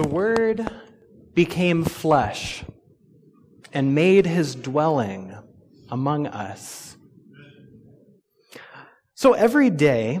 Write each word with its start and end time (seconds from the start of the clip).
The 0.00 0.08
Word 0.08 0.66
became 1.34 1.84
flesh 1.84 2.64
and 3.70 3.94
made 3.94 4.24
his 4.24 4.54
dwelling 4.54 5.36
among 5.90 6.26
us. 6.26 6.96
So 9.12 9.34
every 9.34 9.68
day, 9.68 10.20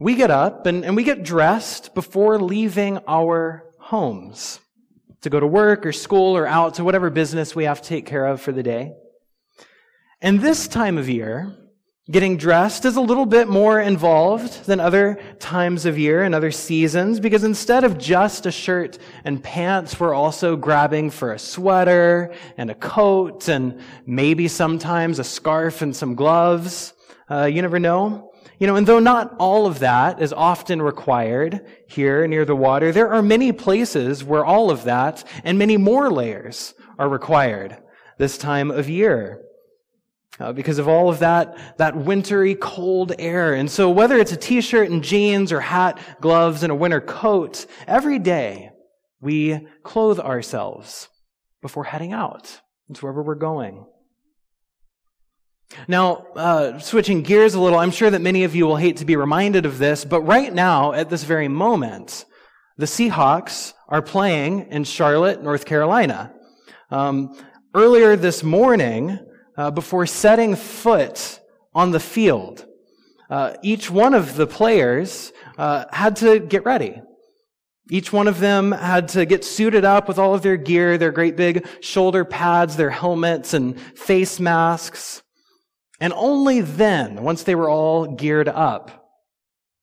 we 0.00 0.16
get 0.16 0.32
up 0.32 0.66
and, 0.66 0.84
and 0.84 0.96
we 0.96 1.04
get 1.04 1.22
dressed 1.22 1.94
before 1.94 2.40
leaving 2.40 2.98
our 3.06 3.64
homes 3.78 4.58
to 5.20 5.30
go 5.30 5.38
to 5.38 5.46
work 5.46 5.86
or 5.86 5.92
school 5.92 6.36
or 6.36 6.44
out 6.44 6.74
to 6.74 6.82
whatever 6.82 7.10
business 7.10 7.54
we 7.54 7.66
have 7.66 7.80
to 7.80 7.88
take 7.88 8.06
care 8.06 8.26
of 8.26 8.40
for 8.40 8.50
the 8.50 8.64
day. 8.64 8.92
And 10.20 10.40
this 10.40 10.66
time 10.66 10.98
of 10.98 11.08
year, 11.08 11.56
Getting 12.10 12.36
dressed 12.36 12.84
is 12.84 12.96
a 12.96 13.00
little 13.00 13.24
bit 13.24 13.48
more 13.48 13.80
involved 13.80 14.66
than 14.66 14.78
other 14.78 15.18
times 15.38 15.86
of 15.86 15.98
year 15.98 16.22
and 16.22 16.34
other 16.34 16.50
seasons 16.50 17.18
because 17.18 17.44
instead 17.44 17.82
of 17.82 17.96
just 17.96 18.44
a 18.44 18.52
shirt 18.52 18.98
and 19.24 19.42
pants, 19.42 19.98
we're 19.98 20.12
also 20.12 20.54
grabbing 20.54 21.08
for 21.08 21.32
a 21.32 21.38
sweater 21.38 22.34
and 22.58 22.70
a 22.70 22.74
coat 22.74 23.48
and 23.48 23.80
maybe 24.04 24.48
sometimes 24.48 25.18
a 25.18 25.24
scarf 25.24 25.80
and 25.80 25.96
some 25.96 26.14
gloves. 26.14 26.92
Uh, 27.30 27.46
you 27.46 27.62
never 27.62 27.80
know. 27.80 28.32
You 28.58 28.66
know, 28.66 28.76
and 28.76 28.86
though 28.86 28.98
not 28.98 29.34
all 29.38 29.66
of 29.66 29.78
that 29.78 30.20
is 30.20 30.34
often 30.34 30.82
required 30.82 31.66
here 31.88 32.26
near 32.26 32.44
the 32.44 32.54
water, 32.54 32.92
there 32.92 33.14
are 33.14 33.22
many 33.22 33.50
places 33.50 34.22
where 34.22 34.44
all 34.44 34.70
of 34.70 34.84
that 34.84 35.24
and 35.42 35.58
many 35.58 35.78
more 35.78 36.10
layers 36.10 36.74
are 36.98 37.08
required 37.08 37.78
this 38.18 38.36
time 38.36 38.70
of 38.70 38.90
year 38.90 39.43
uh, 40.40 40.52
because 40.52 40.78
of 40.78 40.88
all 40.88 41.08
of 41.08 41.20
that, 41.20 41.78
that 41.78 41.96
wintry 41.96 42.54
cold 42.54 43.12
air. 43.18 43.54
And 43.54 43.70
so 43.70 43.90
whether 43.90 44.18
it's 44.18 44.32
a 44.32 44.36
t-shirt 44.36 44.90
and 44.90 45.02
jeans 45.02 45.52
or 45.52 45.60
hat, 45.60 45.98
gloves, 46.20 46.62
and 46.62 46.72
a 46.72 46.74
winter 46.74 47.00
coat, 47.00 47.66
every 47.86 48.18
day 48.18 48.70
we 49.20 49.66
clothe 49.82 50.18
ourselves 50.18 51.08
before 51.62 51.84
heading 51.84 52.12
out 52.12 52.60
to 52.92 53.00
wherever 53.00 53.22
we're 53.22 53.34
going. 53.36 53.86
Now, 55.88 56.26
uh, 56.36 56.78
switching 56.78 57.22
gears 57.22 57.54
a 57.54 57.60
little, 57.60 57.78
I'm 57.78 57.90
sure 57.90 58.10
that 58.10 58.20
many 58.20 58.44
of 58.44 58.54
you 58.54 58.66
will 58.66 58.76
hate 58.76 58.98
to 58.98 59.04
be 59.04 59.16
reminded 59.16 59.64
of 59.66 59.78
this, 59.78 60.04
but 60.04 60.20
right 60.20 60.52
now, 60.52 60.92
at 60.92 61.10
this 61.10 61.24
very 61.24 61.48
moment, 61.48 62.26
the 62.76 62.86
Seahawks 62.86 63.72
are 63.88 64.02
playing 64.02 64.70
in 64.70 64.84
Charlotte, 64.84 65.42
North 65.42 65.64
Carolina. 65.64 66.34
Um, 66.90 67.36
earlier 67.74 68.14
this 68.14 68.42
morning, 68.42 69.18
uh, 69.56 69.70
before 69.70 70.06
setting 70.06 70.56
foot 70.56 71.40
on 71.74 71.90
the 71.90 72.00
field. 72.00 72.66
Uh, 73.30 73.54
each 73.62 73.90
one 73.90 74.14
of 74.14 74.36
the 74.36 74.46
players 74.46 75.32
uh, 75.58 75.84
had 75.92 76.16
to 76.16 76.38
get 76.38 76.64
ready. 76.64 77.00
Each 77.90 78.12
one 78.12 78.28
of 78.28 78.40
them 78.40 78.72
had 78.72 79.08
to 79.08 79.26
get 79.26 79.44
suited 79.44 79.84
up 79.84 80.08
with 80.08 80.18
all 80.18 80.34
of 80.34 80.42
their 80.42 80.56
gear, 80.56 80.96
their 80.96 81.12
great 81.12 81.36
big 81.36 81.66
shoulder 81.80 82.24
pads, 82.24 82.76
their 82.76 82.90
helmets 82.90 83.52
and 83.52 83.78
face 83.80 84.40
masks. 84.40 85.22
And 86.00 86.12
only 86.14 86.60
then, 86.60 87.22
once 87.22 87.42
they 87.42 87.54
were 87.54 87.68
all 87.68 88.06
geared 88.06 88.48
up, 88.48 89.10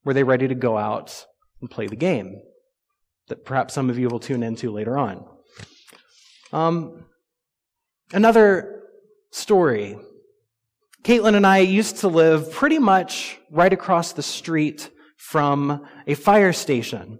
were 0.03 0.14
they 0.14 0.23
ready 0.23 0.47
to 0.47 0.55
go 0.55 0.77
out 0.77 1.25
and 1.61 1.69
play 1.69 1.88
the 1.88 1.95
game 1.95 2.42
that 3.27 3.45
perhaps 3.45 3.73
some 3.73 3.89
of 3.89 3.97
you 3.97 4.09
will 4.09 4.19
tune 4.19 4.44
into 4.44 4.72
later 4.72 4.97
on. 4.97 5.25
Um, 6.52 7.05
another 8.11 8.81
story. 9.32 9.98
Caitlin 11.04 11.36
and 11.36 11.48
I 11.48 11.60
used 11.60 11.98
to 11.98 12.08
live 12.08 12.52
pretty 12.52 12.78
much 12.78 13.40
right 13.50 13.73
across 13.73 14.14
the 14.14 14.22
street 14.22 14.90
from 15.18 15.86
a 16.06 16.14
fire 16.14 16.54
station. 16.54 17.20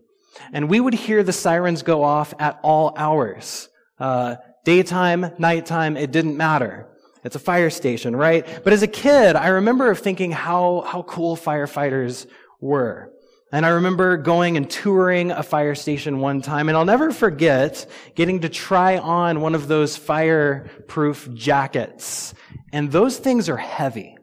And 0.54 0.70
we 0.70 0.80
would 0.80 0.94
hear 0.94 1.24
the 1.24 1.34
sirens 1.34 1.82
go 1.82 2.04
off 2.04 2.34
at 2.40 2.60
all 2.62 2.94
hours. 2.96 3.70
Uh, 4.00 4.36
daytime, 4.66 5.32
nighttime, 5.38 5.98
it 5.98 6.12
didn't 6.12 6.38
matter. 6.38 6.88
It's 7.24 7.36
a 7.36 7.40
fire 7.40 7.70
station, 7.70 8.16
right? 8.16 8.46
But 8.64 8.74
as 8.74 8.84
a 8.84 8.88
kid, 8.88 9.36
I 9.36 9.50
remember 9.50 9.94
thinking 9.96 10.32
how, 10.32 10.82
how 10.82 11.04
cool 11.04 11.36
firefighters 11.36 12.28
were. 12.60 13.12
And 13.52 13.66
I 13.66 13.70
remember 13.70 14.16
going 14.16 14.56
and 14.56 14.70
touring 14.70 15.32
a 15.32 15.44
fire 15.44 15.76
station 15.76 16.20
one 16.20 16.42
time, 16.42 16.70
and 16.70 16.78
I'll 16.78 16.86
never 16.86 17.12
forget 17.12 17.86
getting 18.16 18.42
to 18.42 18.50
try 18.50 18.98
on 18.98 19.42
one 19.42 19.56
of 19.56 19.68
those 19.68 19.98
fireproof 19.98 21.30
jackets. 21.34 22.34
And 22.72 22.92
those 22.92 23.18
things 23.18 23.50
are 23.50 23.58
heavy. 23.58 24.18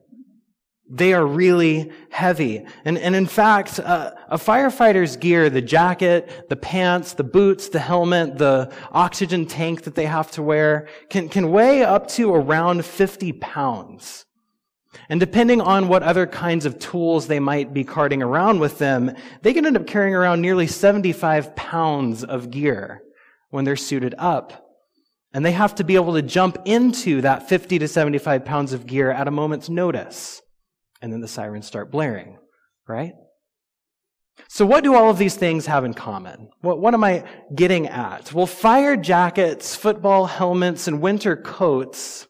They 0.91 1.13
are 1.13 1.27
really 1.27 1.93
heavy. 2.11 2.65
And, 2.87 2.97
and 2.97 3.15
in 3.15 3.27
fact, 3.27 3.79
uh, 3.79 4.13
a 4.29 4.39
firefighter's 4.39 5.19
gear, 5.19 5.51
the 5.51 5.61
jacket, 5.61 6.49
the 6.49 6.57
pants, 6.57 7.13
the 7.13 7.25
boots, 7.25 7.69
the 7.69 7.79
helmet, 7.79 8.39
the 8.39 8.73
oxygen 8.91 9.45
tank 9.45 9.83
that 9.83 9.95
they 9.95 10.07
have 10.07 10.31
to 10.33 10.43
wear, 10.43 10.89
can, 11.11 11.29
can 11.29 11.51
weigh 11.51 11.85
up 11.85 12.09
to 12.09 12.35
around 12.35 12.87
50 12.87 13.35
pounds. 13.35 14.25
And 15.09 15.21
depending 15.21 15.61
on 15.61 15.89
what 15.89 16.03
other 16.03 16.27
kinds 16.27 16.65
of 16.67 16.79
tools 16.79 17.27
they 17.27 17.41
might 17.41 17.75
be 17.75 17.85
carting 17.85 18.23
around 18.23 18.61
with 18.61 18.79
them, 18.79 19.15
they 19.43 19.53
can 19.53 19.67
end 19.67 19.77
up 19.77 19.87
carrying 19.87 20.15
around 20.15 20.41
nearly 20.41 20.67
75 20.67 21.55
pounds 21.55 22.25
of 22.25 22.51
gear 22.51 23.03
when 23.51 23.65
they're 23.65 23.77
suited 23.77 24.15
up. 24.19 24.67
And 25.33 25.45
they 25.45 25.53
have 25.53 25.75
to 25.77 25.85
be 25.85 25.95
able 25.95 26.15
to 26.15 26.23
jump 26.23 26.59
into 26.65 27.21
that 27.21 27.49
50 27.49 27.79
to 27.81 27.89
75 27.89 28.45
pounds 28.45 28.73
of 28.73 28.87
gear 28.87 29.11
at 29.11 29.29
a 29.29 29.31
moment's 29.31 29.69
notice. 29.69 30.41
And 31.03 31.13
then 31.13 31.21
the 31.21 31.29
sirens 31.29 31.67
start 31.67 31.91
blaring, 31.91 32.39
right? 32.87 33.13
So 34.49 34.65
what 34.65 34.85
do 34.85 34.95
all 34.95 35.11
of 35.11 35.19
these 35.19 35.37
things 35.37 35.67
have 35.67 35.85
in 35.85 35.95
common? 35.95 36.49
What, 36.61 36.81
what 36.81 36.95
am 36.95 37.05
I 37.05 37.25
getting 37.55 37.89
at? 37.89 38.33
Well, 38.33 38.47
fire 38.47 38.97
jackets, 38.97 39.75
football 39.75 40.27
helmets, 40.27 40.89
and 40.89 41.03
winter 41.03 41.37
coats 41.37 42.27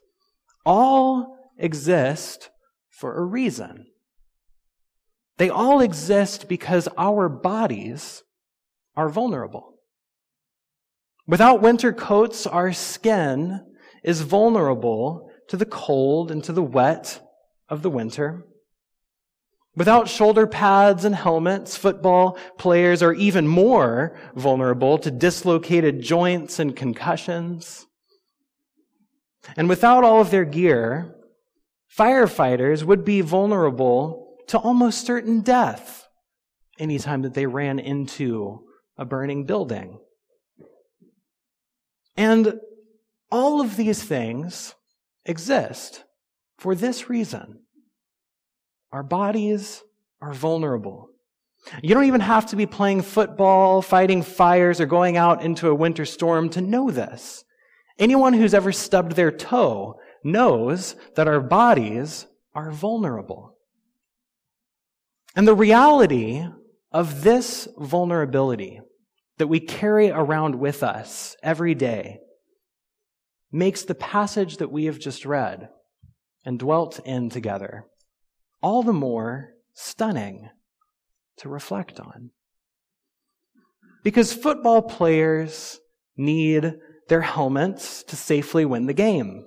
all 0.65 1.38
exist 1.59 2.49
for 2.89 3.17
a 3.17 3.23
reason. 3.23 3.85
They 5.37 5.49
all 5.49 5.79
exist 5.79 6.49
because 6.49 6.89
our 6.97 7.29
bodies 7.29 8.23
are 8.95 9.09
vulnerable. 9.09 9.75
Without 11.27 11.61
winter 11.61 11.93
coats, 11.93 12.47
our 12.47 12.73
skin 12.73 13.61
is 14.03 14.21
vulnerable 14.21 15.29
to 15.47 15.55
the 15.55 15.65
cold 15.65 16.31
and 16.31 16.43
to 16.43 16.51
the 16.51 16.63
wet 16.63 17.21
of 17.69 17.83
the 17.83 17.89
winter. 17.89 18.45
Without 19.75 20.09
shoulder 20.09 20.45
pads 20.45 21.05
and 21.05 21.15
helmets, 21.15 21.77
football 21.77 22.37
players 22.57 23.01
are 23.01 23.13
even 23.13 23.47
more 23.47 24.17
vulnerable 24.35 24.97
to 24.97 25.11
dislocated 25.11 26.01
joints 26.01 26.59
and 26.59 26.75
concussions. 26.75 27.85
And 29.55 29.69
without 29.69 30.03
all 30.03 30.19
of 30.19 30.31
their 30.31 30.45
gear, 30.45 31.15
firefighters 31.97 32.83
would 32.83 33.03
be 33.03 33.21
vulnerable 33.21 34.37
to 34.47 34.57
almost 34.57 35.05
certain 35.05 35.41
death 35.41 36.07
anytime 36.79 37.21
that 37.21 37.33
they 37.33 37.45
ran 37.45 37.79
into 37.79 38.65
a 38.97 39.05
burning 39.05 39.45
building. 39.45 39.99
And 42.17 42.59
all 43.31 43.61
of 43.61 43.77
these 43.77 44.03
things 44.03 44.75
exist 45.25 46.03
for 46.57 46.75
this 46.75 47.09
reason. 47.09 47.59
Our 48.91 49.03
bodies 49.03 49.83
are 50.21 50.33
vulnerable. 50.33 51.09
You 51.83 51.93
don't 51.93 52.05
even 52.05 52.21
have 52.21 52.47
to 52.47 52.55
be 52.55 52.65
playing 52.65 53.03
football, 53.03 53.81
fighting 53.81 54.23
fires, 54.23 54.81
or 54.81 54.85
going 54.85 55.17
out 55.17 55.43
into 55.43 55.69
a 55.69 55.75
winter 55.75 56.05
storm 56.05 56.49
to 56.49 56.61
know 56.61 56.89
this. 56.89 57.43
Anyone 57.97 58.33
who's 58.33 58.53
ever 58.53 58.71
stubbed 58.71 59.13
their 59.13 59.31
toe 59.31 59.99
knows 60.23 60.95
that 61.15 61.27
our 61.27 61.39
bodies 61.39 62.27
are 62.53 62.71
vulnerable. 62.71 63.55
And 65.35 65.47
the 65.47 65.55
reality 65.55 66.45
of 66.91 67.23
this 67.23 67.67
vulnerability 67.77 68.81
that 69.37 69.47
we 69.47 69.59
carry 69.59 70.09
around 70.09 70.55
with 70.55 70.83
us 70.83 71.35
every 71.41 71.75
day 71.75 72.19
makes 73.51 73.83
the 73.83 73.95
passage 73.95 74.57
that 74.57 74.71
we 74.71 74.85
have 74.85 74.99
just 74.99 75.25
read 75.25 75.69
and 76.45 76.59
dwelt 76.59 76.99
in 77.05 77.29
together 77.29 77.85
all 78.61 78.83
the 78.83 78.93
more 78.93 79.53
stunning 79.73 80.49
to 81.37 81.49
reflect 81.49 81.99
on. 81.99 82.31
Because 84.03 84.33
football 84.33 84.81
players 84.81 85.79
need 86.17 86.73
their 87.07 87.21
helmets 87.21 88.03
to 88.03 88.15
safely 88.15 88.65
win 88.65 88.85
the 88.85 88.93
game. 88.93 89.45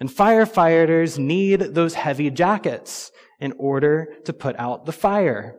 And 0.00 0.08
firefighters 0.08 1.18
need 1.18 1.60
those 1.60 1.94
heavy 1.94 2.30
jackets 2.30 3.12
in 3.38 3.52
order 3.58 4.14
to 4.24 4.32
put 4.32 4.56
out 4.58 4.86
the 4.86 4.92
fire. 4.92 5.56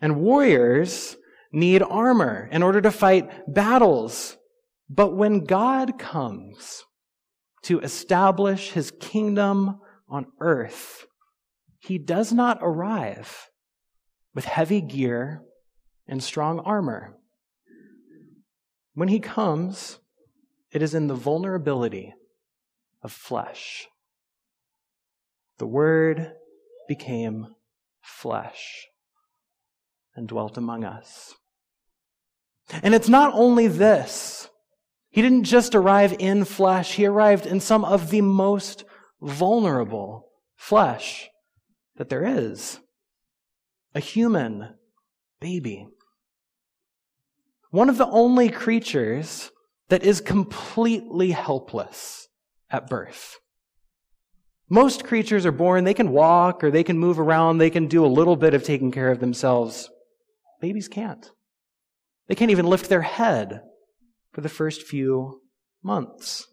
And 0.00 0.20
warriors 0.20 1.16
need 1.52 1.82
armor 1.82 2.48
in 2.50 2.62
order 2.62 2.80
to 2.80 2.90
fight 2.90 3.52
battles. 3.52 4.36
But 4.88 5.14
when 5.14 5.44
God 5.44 5.98
comes 5.98 6.84
to 7.64 7.80
establish 7.80 8.70
his 8.70 8.90
kingdom 9.00 9.80
on 10.08 10.26
earth, 10.40 11.06
he 11.78 11.98
does 11.98 12.32
not 12.32 12.58
arrive 12.62 13.50
with 14.34 14.44
heavy 14.44 14.80
gear 14.80 15.42
and 16.06 16.22
strong 16.22 16.58
armor. 16.60 17.16
When 18.94 19.08
he 19.08 19.20
comes, 19.20 19.98
it 20.70 20.82
is 20.82 20.94
in 20.94 21.06
the 21.06 21.14
vulnerability 21.14 22.14
of 23.02 23.12
flesh. 23.12 23.88
The 25.58 25.66
Word 25.66 26.32
became 26.88 27.48
flesh 28.00 28.86
and 30.14 30.28
dwelt 30.28 30.56
among 30.56 30.84
us. 30.84 31.34
And 32.82 32.94
it's 32.94 33.08
not 33.08 33.32
only 33.34 33.66
this. 33.66 34.48
He 35.10 35.20
didn't 35.20 35.44
just 35.44 35.74
arrive 35.74 36.16
in 36.18 36.44
flesh, 36.44 36.94
he 36.94 37.06
arrived 37.06 37.46
in 37.46 37.60
some 37.60 37.84
of 37.84 38.10
the 38.10 38.22
most 38.22 38.84
vulnerable 39.20 40.28
flesh 40.56 41.28
that 41.96 42.08
there 42.08 42.24
is 42.24 42.80
a 43.94 44.00
human 44.00 44.74
baby. 45.40 45.86
One 47.70 47.88
of 47.88 47.98
the 47.98 48.08
only 48.08 48.48
creatures 48.48 49.50
that 49.88 50.02
is 50.02 50.20
completely 50.20 51.32
helpless 51.32 52.28
at 52.72 52.88
birth. 52.88 53.38
Most 54.68 55.04
creatures 55.04 55.44
are 55.44 55.52
born, 55.52 55.84
they 55.84 55.94
can 55.94 56.10
walk 56.10 56.64
or 56.64 56.70
they 56.70 56.82
can 56.82 56.98
move 56.98 57.20
around, 57.20 57.58
they 57.58 57.70
can 57.70 57.86
do 57.86 58.04
a 58.04 58.08
little 58.08 58.36
bit 58.36 58.54
of 58.54 58.64
taking 58.64 58.90
care 58.90 59.10
of 59.10 59.20
themselves. 59.20 59.90
Babies 60.60 60.88
can't. 60.88 61.30
They 62.26 62.34
can't 62.34 62.50
even 62.50 62.66
lift 62.66 62.88
their 62.88 63.02
head 63.02 63.60
for 64.32 64.40
the 64.40 64.48
first 64.48 64.82
few 64.82 65.42
months. 65.82 66.46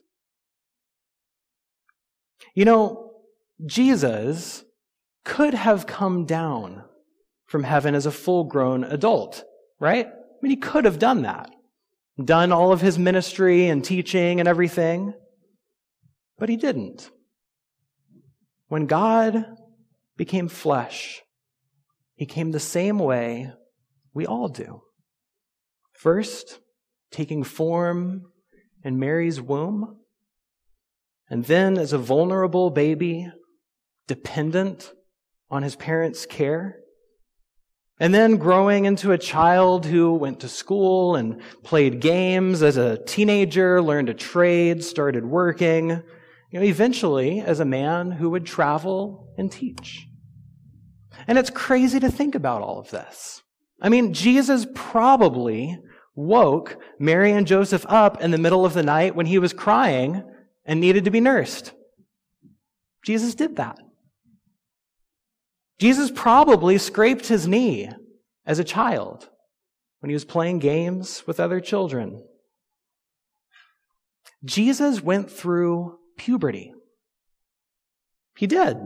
You 2.54 2.66
know, 2.66 3.14
Jesus 3.66 4.66
could 5.24 5.54
have 5.54 5.88
come 5.88 6.26
down 6.26 6.84
from 7.46 7.64
heaven 7.64 7.96
as 7.96 8.06
a 8.06 8.12
full 8.12 8.44
grown 8.44 8.84
adult, 8.84 9.44
right? 9.80 10.08
I 10.08 10.38
mean, 10.42 10.50
he 10.50 10.58
could 10.58 10.86
have 10.86 11.00
done 11.00 11.22
that, 11.22 11.50
done 12.22 12.52
all 12.52 12.72
of 12.74 12.82
his 12.82 13.00
ministry 13.00 13.68
and 13.68 13.84
teaching 13.84 14.40
and 14.40 14.50
everything, 14.50 15.14
but 16.40 16.50
he 16.50 16.58
didn't. 16.58 17.12
When 18.68 18.86
God 18.86 19.46
became 20.16 20.48
flesh, 20.48 21.22
he 22.16 22.26
came 22.26 22.52
the 22.52 22.60
same 22.60 23.00
way 23.00 23.52
we 24.14 24.26
all 24.26 24.48
do. 24.48 24.82
First, 25.94 26.60
taking 27.12 27.44
form 27.44 28.32
in 28.84 29.00
Mary's 29.00 29.42
womb, 29.42 29.98
and 31.30 31.46
then 31.46 31.78
as 31.78 31.94
a 31.94 31.98
vulnerable 31.98 32.70
baby, 32.70 33.30
dependent 34.08 34.92
on 35.50 35.64
his 35.64 35.76
parents' 35.76 36.26
care. 36.26 36.78
And 38.00 38.14
then 38.14 38.38
growing 38.38 38.86
into 38.86 39.12
a 39.12 39.18
child 39.18 39.86
who 39.86 40.14
went 40.14 40.40
to 40.40 40.48
school 40.48 41.16
and 41.16 41.42
played 41.64 42.00
games 42.00 42.64
as 42.64 42.78
a 42.78 43.04
teenager, 43.06 43.82
learned 43.82 44.10
a 44.10 44.14
trade, 44.14 44.84
started 44.84 45.26
working, 45.26 46.02
you 46.52 46.60
know, 46.60 46.66
eventually 46.66 47.42
as 47.42 47.60
a 47.60 47.66
man 47.66 48.12
who 48.12 48.30
would 48.32 48.46
travel 48.46 49.34
and 49.38 49.52
teach. 49.52 50.08
And 51.28 51.38
it's 51.38 51.50
crazy 51.50 52.00
to 52.00 52.12
think 52.12 52.36
about 52.36 52.62
all 52.62 52.80
of 52.80 52.90
this. 52.90 53.42
I 53.82 53.90
mean, 53.90 54.14
Jesus 54.14 54.66
probably 54.74 55.80
woke 56.16 56.78
Mary 57.00 57.32
and 57.32 57.48
Joseph 57.48 57.86
up 57.88 58.22
in 58.22 58.32
the 58.32 58.38
middle 58.38 58.66
of 58.66 58.74
the 58.74 58.84
night 58.84 59.16
when 59.16 59.26
he 59.26 59.40
was 59.40 59.54
crying 59.54 60.24
and 60.66 60.80
needed 60.80 61.06
to 61.06 61.12
be 61.12 61.22
nursed. 61.22 61.74
Jesus 63.06 63.36
did 63.36 63.56
that. 63.56 63.78
Jesus 65.80 66.12
probably 66.14 66.78
scraped 66.78 67.28
his 67.28 67.48
knee 67.48 67.90
as 68.46 68.60
a 68.60 68.66
child 68.66 69.30
when 70.00 70.10
he 70.10 70.14
was 70.14 70.26
playing 70.26 70.60
games 70.60 71.24
with 71.26 71.40
other 71.40 71.62
children. 71.62 72.26
Jesus 74.44 75.02
went 75.02 75.32
through 75.32 75.99
puberty. 76.20 76.74
He 78.38 78.46
did. 78.46 78.78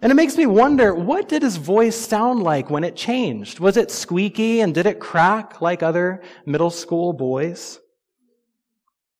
And 0.00 0.10
it 0.10 0.16
makes 0.16 0.36
me 0.36 0.46
wonder 0.46 0.94
what 0.94 1.28
did 1.28 1.42
his 1.42 1.56
voice 1.56 1.96
sound 1.96 2.42
like 2.42 2.68
when 2.68 2.84
it 2.84 2.96
changed? 2.96 3.60
Was 3.60 3.76
it 3.76 3.90
squeaky 3.90 4.60
and 4.60 4.74
did 4.74 4.86
it 4.86 5.00
crack 5.00 5.60
like 5.60 5.82
other 5.82 6.22
middle 6.44 6.70
school 6.70 7.12
boys? 7.12 7.78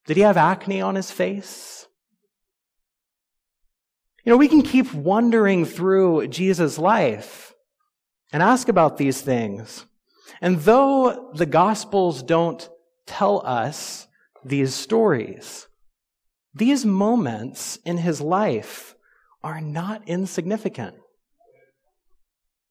Did 0.07 0.17
he 0.17 0.23
have 0.23 0.37
acne 0.37 0.83
on 0.83 0.97
his 0.97 1.11
face? 1.11 1.87
You 4.25 4.31
know, 4.31 4.37
we 4.37 4.49
can 4.49 4.63
keep 4.63 4.93
wandering 4.93 5.65
through 5.65 6.29
Jesus' 6.29 6.79
life 6.79 7.55
and 8.33 8.43
ask 8.43 8.69
about 8.69 8.97
these 8.97 9.21
things. 9.21 9.87
And 10.41 10.61
though 10.61 11.31
the 11.35 11.47
Gospels 11.47 12.23
don't 12.23 12.69
tell 13.07 13.47
us 13.47 14.07
these 14.45 14.75
stories, 14.75 15.69
these 16.55 16.85
moments 16.85 17.79
in 17.85 17.99
his 17.99 18.21
life 18.21 18.95
are 19.43 19.61
not 19.61 20.03
insignificant. 20.07 20.95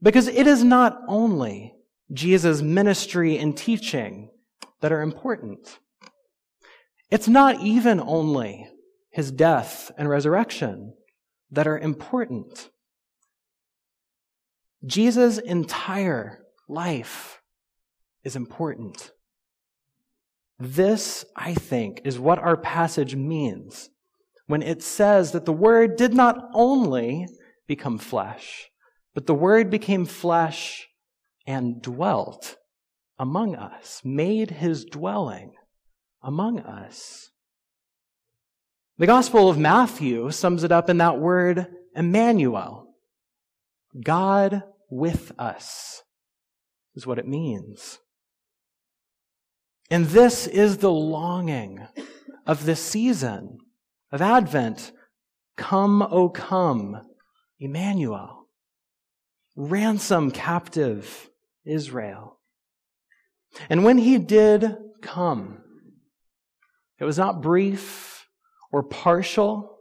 Because 0.02 0.28
it 0.28 0.48
is 0.48 0.64
not 0.64 1.00
only 1.08 1.74
Jesus' 2.12 2.62
ministry 2.62 3.38
and 3.38 3.56
teaching 3.56 4.30
that 4.82 4.92
are 4.92 5.02
important. 5.02 5.80
It's 7.10 7.28
not 7.28 7.62
even 7.62 8.00
only 8.00 8.68
his 9.12 9.32
death 9.32 9.92
and 9.98 10.10
resurrection 10.10 10.94
that 11.52 11.68
are 11.68 11.78
important. 11.78 12.70
Jesus' 14.86 15.38
entire 15.38 16.44
life 16.68 17.40
is 18.24 18.36
important. 18.36 19.12
This, 20.60 21.26
I 21.36 21.54
think, 21.54 22.02
is 22.06 22.20
what 22.20 22.40
our 22.40 22.58
passage 22.58 23.16
means 23.16 23.90
when 24.48 24.62
it 24.62 24.84
says 24.84 25.32
that 25.32 25.46
the 25.46 25.54
Word 25.54 25.96
did 25.96 26.14
not 26.14 26.50
only 26.54 27.28
become 27.68 27.98
flesh, 27.98 28.70
but 29.14 29.26
the 29.26 29.34
Word 29.34 29.70
became 29.70 30.06
flesh 30.06 30.88
and 31.46 31.82
dwelt 31.82 32.58
among 33.20 33.56
us, 33.56 34.02
made 34.04 34.52
his 34.52 34.86
dwelling 34.86 35.54
among 36.22 36.60
us. 36.60 37.30
The 38.98 39.08
Gospel 39.08 39.50
of 39.50 39.58
Matthew 39.58 40.30
sums 40.32 40.64
it 40.64 40.72
up 40.72 40.90
in 40.90 40.98
that 41.00 41.20
word 41.20 41.68
Emmanuel. 41.96 42.94
God 44.04 44.64
with 44.90 45.32
us 45.40 46.04
is 46.96 47.08
what 47.08 47.20
it 47.20 47.28
means. 47.28 48.00
And 49.94 50.08
this 50.08 50.48
is 50.48 50.78
the 50.78 50.92
longing 50.92 51.86
of 52.48 52.66
this 52.66 52.82
season 52.82 53.60
of 54.12 54.24
Advent. 54.24 54.92
Come, 55.56 56.02
O 56.02 56.30
come, 56.30 57.00
Emmanuel. 57.60 58.48
Ransom 59.56 60.32
captive 60.32 61.30
Israel. 61.64 62.40
And 63.70 63.84
when 63.84 64.00
he 64.00 64.18
did 64.18 64.78
come, 65.04 65.62
it 66.98 67.04
was 67.04 67.20
not 67.20 67.44
brief 67.44 68.26
or 68.72 68.82
partial, 68.82 69.78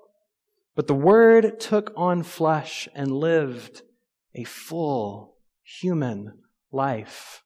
but 0.77 0.89
the 0.89 0.95
Word 0.95 1.59
took 1.59 1.91
on 1.97 2.23
flesh 2.23 2.87
and 2.95 3.17
lived 3.17 3.81
a 4.35 4.45
full 4.45 5.39
human 5.65 6.35
life 6.71 7.43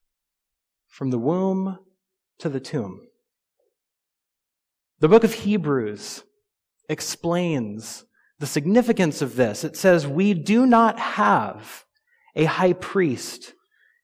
from 0.89 1.11
the 1.11 1.19
womb 1.21 1.79
to 2.39 2.49
the 2.49 2.61
tomb. 2.61 3.01
The 5.01 5.09
book 5.09 5.25
of 5.25 5.35
Hebrews 5.35 6.23
explains 6.89 8.05
the 8.39 8.47
significance 8.47 9.23
of 9.23 9.37
this. 9.37 9.65
It 9.65 9.77
says, 9.77 10.07
We 10.07 10.35
do 10.35 10.67
not 10.67 10.99
have 10.99 11.85
a 12.35 12.45
high 12.45 12.75
priest 12.75 13.55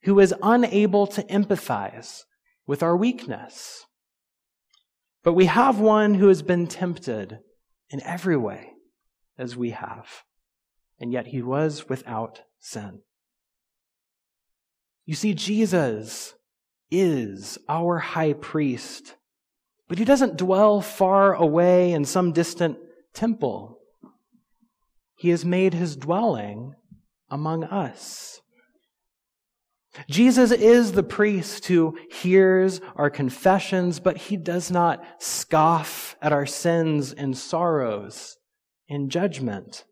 who 0.05 0.19
is 0.21 0.35
unable 0.43 1.07
to 1.09 1.23
empathize 1.25 2.23
with 2.67 2.83
our 2.83 2.97
weakness, 2.97 3.87
but 5.23 5.35
we 5.35 5.47
have 5.47 5.79
one 5.79 6.15
who 6.15 6.29
has 6.29 6.43
been 6.43 6.67
tempted 6.67 7.39
in 7.91 8.03
every 8.03 8.37
way 8.37 8.73
as 9.39 9.57
we 9.57 9.71
have, 9.71 10.25
and 10.99 11.13
yet 11.13 11.29
he 11.29 11.43
was 11.43 11.89
without 11.89 12.43
sin. 12.59 13.01
You 15.05 15.15
see, 15.15 15.35
Jesus 15.35 16.35
is 16.93 17.59
our 17.69 17.99
high 17.99 18.35
priest, 18.35 19.17
but 19.89 19.99
he 19.99 20.05
doesn't 20.05 20.37
dwell 20.37 20.83
far 20.83 21.35
away 21.35 21.93
in 21.93 22.05
some 22.05 22.33
distant 22.33 22.77
temple. 23.15 23.79
He 25.17 25.31
has 25.31 25.45
made 25.45 25.73
his 25.73 25.97
dwelling 25.97 26.75
among 27.31 27.65
us. 27.65 28.41
Jesus 30.09 30.53
is 30.53 30.93
the 30.93 31.03
priest 31.03 31.67
who 31.67 31.99
hears 32.11 32.81
our 32.97 33.11
confessions, 33.11 33.99
but 33.99 34.17
he 34.17 34.37
does 34.37 34.71
not 34.71 35.05
scoff 35.19 36.17
at 36.23 36.33
our 36.33 36.47
sins 36.47 37.13
and 37.13 37.37
sorrows 37.37 38.37
in 38.89 39.09
judgment, 39.11 39.85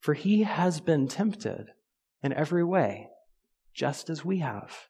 for 0.00 0.14
he 0.14 0.44
has 0.44 0.80
been 0.80 1.08
tempted 1.08 1.66
in 2.22 2.32
every 2.32 2.64
way, 2.64 3.08
just 3.74 4.08
as 4.10 4.24
we 4.24 4.38
have. 4.38 4.88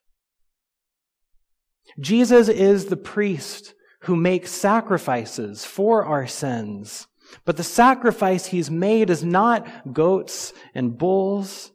Jesus 1.99 2.49
is 2.49 2.85
the 2.85 2.97
priest 2.97 3.73
who 4.01 4.15
makes 4.15 4.51
sacrifices 4.51 5.65
for 5.65 6.05
our 6.05 6.27
sins. 6.27 7.07
But 7.45 7.57
the 7.57 7.63
sacrifice 7.63 8.47
he's 8.47 8.69
made 8.69 9.09
is 9.09 9.23
not 9.23 9.93
goats 9.93 10.53
and 10.75 10.97
bulls. 10.97 11.71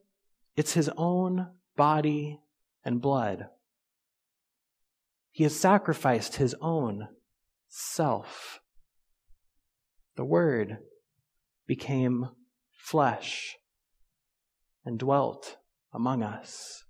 It's 0.57 0.73
his 0.73 0.91
own 0.97 1.49
body 1.77 2.41
and 2.85 3.01
blood. 3.01 3.49
He 5.31 5.45
has 5.45 5.59
sacrificed 5.59 6.37
his 6.37 6.55
own 6.61 7.09
self. 7.69 8.61
The 10.17 10.25
Word 10.25 10.79
became 11.67 12.31
flesh 12.73 13.57
and 14.85 14.99
dwelt 14.99 15.57
among 15.93 16.23
us. 16.23 16.85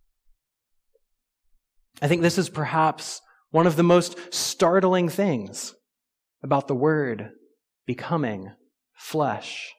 I 2.00 2.09
think 2.09 2.23
this 2.23 2.38
is 2.38 2.49
perhaps 2.49 3.21
one 3.50 3.67
of 3.67 3.76
the 3.76 3.83
most 3.83 4.17
startling 4.33 5.09
things 5.09 5.75
about 6.43 6.69
the 6.69 6.75
Word 6.75 7.31
becoming 7.87 8.52
flesh 8.95 9.73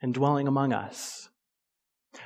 and 0.00 0.14
dwelling 0.14 0.48
among 0.48 0.72
us. 0.72 1.28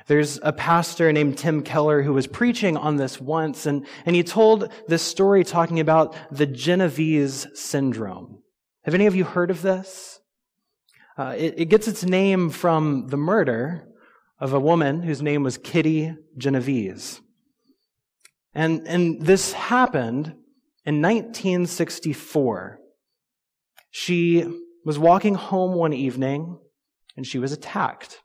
There's 0.07 0.39
a 0.41 0.53
pastor 0.53 1.11
named 1.11 1.37
Tim 1.37 1.61
Keller 1.61 2.01
who 2.01 2.13
was 2.13 2.27
preaching 2.27 2.77
on 2.77 2.95
this 2.95 3.19
once, 3.19 3.65
and, 3.65 3.85
and 4.05 4.15
he 4.15 4.23
told 4.23 4.71
this 4.87 5.01
story 5.01 5.43
talking 5.43 5.79
about 5.79 6.15
the 6.31 6.45
Genovese 6.45 7.47
syndrome. 7.53 8.41
Have 8.83 8.93
any 8.93 9.05
of 9.05 9.15
you 9.15 9.23
heard 9.23 9.51
of 9.51 9.61
this? 9.61 10.19
Uh, 11.17 11.35
it, 11.37 11.55
it 11.57 11.65
gets 11.65 11.87
its 11.87 12.03
name 12.03 12.49
from 12.49 13.07
the 13.07 13.17
murder 13.17 13.87
of 14.39 14.53
a 14.53 14.59
woman 14.59 15.01
whose 15.01 15.21
name 15.21 15.43
was 15.43 15.57
Kitty 15.57 16.15
Genovese. 16.37 17.21
And, 18.55 18.87
and 18.87 19.21
this 19.21 19.51
happened 19.51 20.27
in 20.85 21.01
1964. 21.01 22.79
She 23.91 24.45
was 24.85 24.97
walking 24.97 25.35
home 25.35 25.73
one 25.73 25.93
evening 25.93 26.57
and 27.17 27.27
she 27.27 27.37
was 27.37 27.51
attacked. 27.51 28.21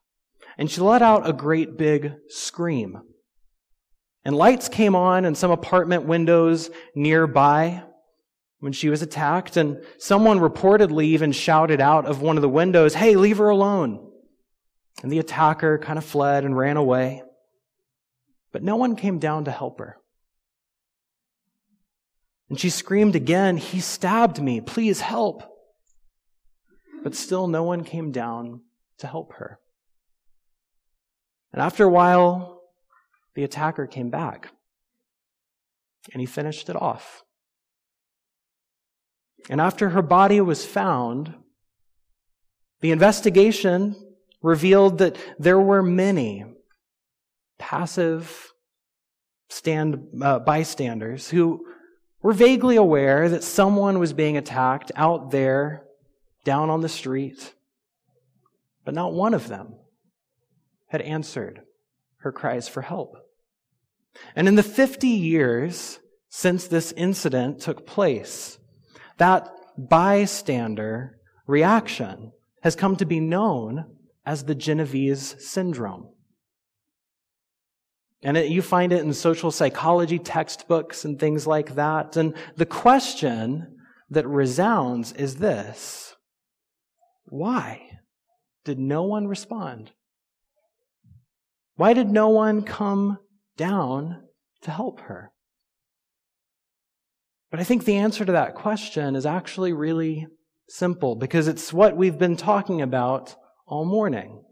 And 0.56 0.70
she 0.70 0.80
let 0.80 1.02
out 1.02 1.28
a 1.28 1.32
great 1.32 1.76
big 1.76 2.12
scream. 2.28 3.00
And 4.24 4.36
lights 4.36 4.68
came 4.68 4.94
on 4.94 5.24
in 5.24 5.34
some 5.34 5.50
apartment 5.50 6.04
windows 6.04 6.70
nearby 6.94 7.82
when 8.60 8.72
she 8.72 8.90
was 8.90 9.02
attacked. 9.02 9.56
And 9.56 9.82
someone 9.98 10.38
reportedly 10.38 11.04
even 11.04 11.32
shouted 11.32 11.80
out 11.80 12.06
of 12.06 12.20
one 12.20 12.36
of 12.36 12.42
the 12.42 12.48
windows, 12.48 12.94
Hey, 12.94 13.16
leave 13.16 13.38
her 13.38 13.48
alone. 13.48 14.06
And 15.02 15.10
the 15.10 15.18
attacker 15.18 15.78
kind 15.78 15.98
of 15.98 16.04
fled 16.04 16.44
and 16.44 16.56
ran 16.56 16.76
away. 16.76 17.22
But 18.52 18.62
no 18.62 18.76
one 18.76 18.96
came 18.96 19.18
down 19.18 19.46
to 19.46 19.50
help 19.50 19.78
her. 19.78 19.99
And 22.50 22.58
she 22.58 22.68
screamed 22.68 23.14
again, 23.14 23.56
He 23.56 23.80
stabbed 23.80 24.42
me. 24.42 24.60
Please 24.60 25.00
help. 25.00 25.44
But 27.02 27.14
still, 27.14 27.46
no 27.46 27.62
one 27.62 27.84
came 27.84 28.10
down 28.10 28.60
to 28.98 29.06
help 29.06 29.32
her. 29.34 29.58
And 31.52 31.62
after 31.62 31.84
a 31.84 31.88
while, 31.88 32.60
the 33.34 33.44
attacker 33.44 33.86
came 33.86 34.10
back. 34.10 34.50
And 36.12 36.20
he 36.20 36.26
finished 36.26 36.68
it 36.68 36.76
off. 36.76 37.22
And 39.48 39.60
after 39.60 39.90
her 39.90 40.02
body 40.02 40.40
was 40.40 40.66
found, 40.66 41.34
the 42.80 42.90
investigation 42.90 43.96
revealed 44.42 44.98
that 44.98 45.16
there 45.38 45.60
were 45.60 45.82
many 45.82 46.44
passive 47.58 48.52
stand 49.48 50.08
uh, 50.22 50.38
bystanders 50.40 51.28
who 51.28 51.64
were 52.22 52.32
vaguely 52.32 52.76
aware 52.76 53.28
that 53.28 53.44
someone 53.44 53.98
was 53.98 54.12
being 54.12 54.36
attacked 54.36 54.92
out 54.94 55.30
there 55.30 55.84
down 56.44 56.70
on 56.70 56.80
the 56.80 56.88
street, 56.88 57.54
but 58.84 58.94
not 58.94 59.12
one 59.12 59.34
of 59.34 59.48
them 59.48 59.74
had 60.88 61.00
answered 61.02 61.62
her 62.18 62.32
cries 62.32 62.68
for 62.68 62.82
help. 62.82 63.16
And 64.34 64.48
in 64.48 64.56
the 64.56 64.62
50 64.62 65.08
years 65.08 66.00
since 66.28 66.66
this 66.66 66.92
incident 66.92 67.60
took 67.60 67.86
place, 67.86 68.58
that 69.18 69.48
bystander 69.76 71.18
reaction 71.46 72.32
has 72.62 72.76
come 72.76 72.96
to 72.96 73.06
be 73.06 73.20
known 73.20 73.96
as 74.26 74.44
the 74.44 74.54
Genovese 74.54 75.36
syndrome. 75.38 76.08
And 78.22 78.36
it, 78.36 78.50
you 78.50 78.60
find 78.60 78.92
it 78.92 79.00
in 79.00 79.12
social 79.14 79.50
psychology 79.50 80.18
textbooks 80.18 81.04
and 81.04 81.18
things 81.18 81.46
like 81.46 81.74
that. 81.76 82.16
And 82.16 82.34
the 82.56 82.66
question 82.66 83.78
that 84.10 84.26
resounds 84.26 85.12
is 85.12 85.36
this 85.36 86.14
Why 87.26 88.00
did 88.64 88.78
no 88.78 89.04
one 89.04 89.26
respond? 89.26 89.92
Why 91.76 91.94
did 91.94 92.10
no 92.10 92.28
one 92.28 92.62
come 92.62 93.18
down 93.56 94.22
to 94.62 94.70
help 94.70 95.00
her? 95.00 95.32
But 97.50 97.58
I 97.58 97.64
think 97.64 97.84
the 97.84 97.96
answer 97.96 98.24
to 98.24 98.32
that 98.32 98.54
question 98.54 99.16
is 99.16 99.24
actually 99.24 99.72
really 99.72 100.26
simple 100.68 101.16
because 101.16 101.48
it's 101.48 101.72
what 101.72 101.96
we've 101.96 102.18
been 102.18 102.36
talking 102.36 102.82
about 102.82 103.34
all 103.66 103.86
morning. 103.86 104.44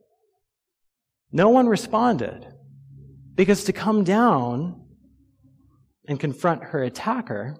No 1.30 1.50
one 1.50 1.68
responded 1.68 2.46
because 3.38 3.62
to 3.62 3.72
come 3.72 4.02
down 4.02 4.84
and 6.08 6.18
confront 6.18 6.64
her 6.64 6.82
attacker 6.82 7.56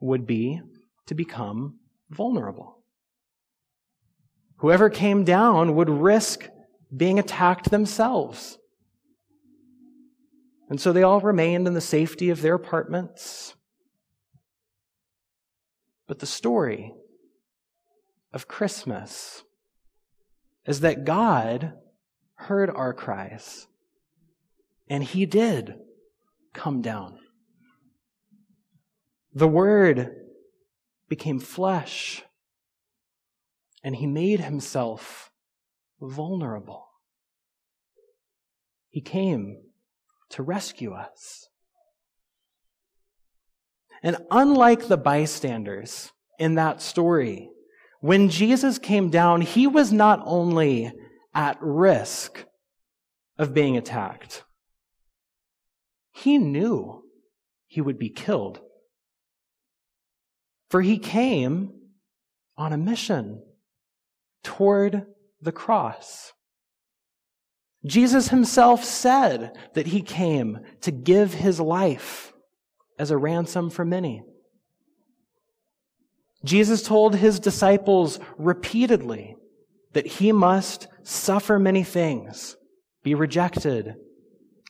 would 0.00 0.26
be 0.26 0.60
to 1.06 1.14
become 1.14 1.78
vulnerable. 2.10 2.82
Whoever 4.56 4.90
came 4.90 5.22
down 5.22 5.76
would 5.76 5.88
risk 5.88 6.48
being 6.94 7.20
attacked 7.20 7.70
themselves. 7.70 8.58
And 10.68 10.80
so 10.80 10.92
they 10.92 11.04
all 11.04 11.20
remained 11.20 11.68
in 11.68 11.74
the 11.74 11.80
safety 11.80 12.28
of 12.28 12.42
their 12.42 12.54
apartments. 12.54 13.54
But 16.08 16.18
the 16.18 16.26
story 16.26 16.92
of 18.32 18.48
Christmas 18.48 19.44
is 20.66 20.80
that 20.80 21.04
God 21.04 21.74
heard 22.34 22.68
our 22.70 22.92
cries, 22.92 23.68
and 24.90 25.04
He 25.04 25.24
did 25.24 25.76
come 26.52 26.82
down. 26.82 27.18
The 29.32 29.48
Word 29.48 30.10
became 31.08 31.38
flesh, 31.38 32.22
and 33.82 33.96
He 33.96 34.06
made 34.06 34.40
Himself 34.40 35.30
vulnerable. 36.00 36.88
He 38.88 39.00
came 39.00 39.62
to 40.30 40.42
rescue 40.42 40.92
us. 40.92 41.48
And 44.02 44.16
unlike 44.30 44.88
the 44.88 44.96
bystanders 44.96 46.10
in 46.38 46.56
that 46.56 46.82
story, 46.82 47.50
when 48.00 48.30
Jesus 48.30 48.78
came 48.78 49.10
down, 49.10 49.42
he 49.42 49.66
was 49.66 49.92
not 49.92 50.22
only 50.24 50.90
at 51.34 51.58
risk 51.60 52.44
of 53.38 53.52
being 53.52 53.76
attacked, 53.76 54.42
he 56.20 56.38
knew 56.38 57.02
he 57.66 57.80
would 57.80 57.98
be 57.98 58.10
killed. 58.10 58.60
For 60.68 60.82
he 60.82 60.98
came 60.98 61.72
on 62.56 62.72
a 62.72 62.78
mission 62.78 63.42
toward 64.42 65.06
the 65.40 65.52
cross. 65.52 66.32
Jesus 67.86 68.28
himself 68.28 68.84
said 68.84 69.56
that 69.74 69.86
he 69.86 70.02
came 70.02 70.58
to 70.82 70.90
give 70.90 71.32
his 71.32 71.58
life 71.58 72.32
as 72.98 73.10
a 73.10 73.16
ransom 73.16 73.70
for 73.70 73.84
many. 73.84 74.22
Jesus 76.44 76.82
told 76.82 77.16
his 77.16 77.40
disciples 77.40 78.20
repeatedly 78.36 79.36
that 79.92 80.06
he 80.06 80.32
must 80.32 80.86
suffer 81.02 81.58
many 81.58 81.82
things, 81.82 82.56
be 83.02 83.14
rejected, 83.14 83.94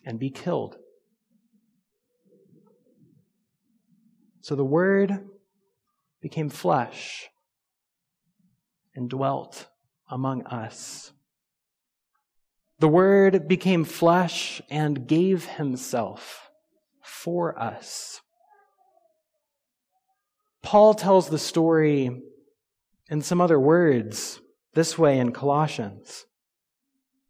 and 0.04 0.18
be 0.18 0.30
killed. 0.30 0.76
So 4.40 4.54
the 4.54 4.64
Word 4.64 5.28
became 6.20 6.48
flesh 6.48 7.28
and 8.94 9.08
dwelt 9.08 9.68
among 10.08 10.46
us. 10.46 11.12
The 12.78 12.88
Word 12.88 13.46
became 13.46 13.84
flesh 13.84 14.62
and 14.70 15.06
gave 15.06 15.44
himself 15.44 16.50
for 17.02 17.58
us. 17.58 18.22
Paul 20.62 20.94
tells 20.94 21.28
the 21.28 21.38
story 21.38 22.22
in 23.10 23.22
some 23.22 23.40
other 23.40 23.58
words 23.58 24.40
this 24.74 24.96
way 24.96 25.18
in 25.18 25.32
Colossians. 25.32 26.26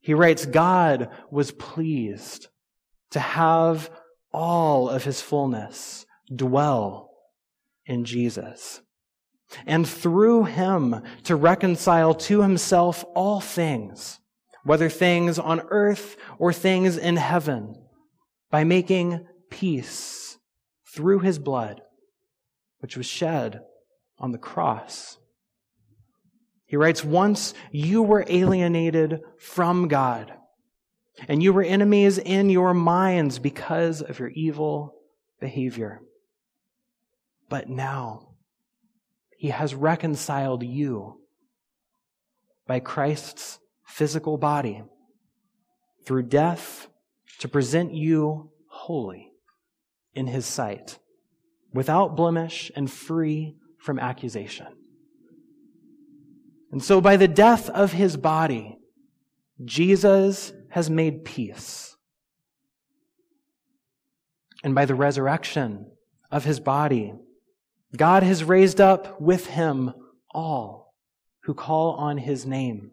He 0.01 0.15
writes, 0.15 0.47
God 0.47 1.11
was 1.31 1.51
pleased 1.53 2.49
to 3.11 3.21
have 3.21 3.91
all 4.33 4.89
of 4.89 5.05
his 5.05 5.21
fullness 5.21 6.07
dwell 6.35 7.11
in 7.87 8.05
Jesus. 8.05 8.81
and 9.67 9.89
through 9.89 10.45
him 10.45 11.03
to 11.25 11.37
reconcile 11.37 12.15
to 12.15 12.43
himself 12.43 13.05
all 13.15 13.41
things, 13.41 14.21
whether 14.65 14.89
things 14.89 15.39
on 15.39 15.61
earth 15.71 16.17
or 16.39 16.53
things 16.53 16.97
in 16.97 17.17
heaven, 17.17 17.75
by 18.51 18.65
making 18.65 19.27
peace 19.51 20.39
through 20.95 21.21
his 21.21 21.39
blood, 21.39 21.81
which 22.79 22.97
was 22.97 23.07
shed 23.07 23.61
on 24.19 24.33
the 24.33 24.39
cross. 24.39 25.19
He 26.67 26.77
writes, 26.77 27.05
Once 27.05 27.55
you 27.73 28.03
were 28.03 28.25
alienated 28.29 29.21
from 29.39 29.89
God, 29.89 30.33
and 31.29 31.43
you 31.43 31.53
were 31.53 31.63
enemies 31.63 32.19
in 32.19 32.51
your 32.51 32.73
minds 32.73 33.39
because 33.39 34.01
of 34.01 34.19
your 34.19 34.29
evil 34.29 34.95
behavior. 35.41 36.01
But 37.51 37.69
now, 37.69 38.29
he 39.37 39.49
has 39.49 39.75
reconciled 39.75 40.63
you 40.63 41.21
by 42.67 42.79
Christ's 42.79 43.59
physical 43.85 44.39
body 44.39 44.85
through 46.07 46.23
death 46.23 46.87
to 47.41 47.49
present 47.49 47.93
you 47.93 48.53
holy 48.69 49.33
in 50.15 50.29
his 50.29 50.47
sight, 50.47 50.99
without 51.73 52.17
blemish 52.17 52.71
and 52.77 52.91
free 52.91 53.57
from 53.79 53.99
accusation. 53.99 54.69
And 56.71 56.83
so, 56.83 57.01
by 57.01 57.17
the 57.17 57.29
death 57.29 57.69
of 57.71 57.93
his 57.93 58.17
body, 58.17 58.79
Jesus 59.65 60.53
has 60.71 60.89
made 60.89 61.25
peace. 61.25 61.97
And 64.63 64.73
by 64.73 64.85
the 64.85 64.95
resurrection 64.95 65.91
of 66.31 66.45
his 66.45 66.61
body, 66.61 67.15
God 67.97 68.23
has 68.23 68.45
raised 68.45 68.81
up 68.81 69.21
with 69.21 69.47
him 69.47 69.93
all 70.31 70.95
who 71.45 71.55
call 71.55 71.93
on 71.95 72.19
his 72.19 72.47
name. 72.47 72.93